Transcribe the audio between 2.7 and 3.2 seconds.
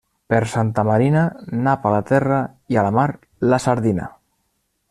i a la mar,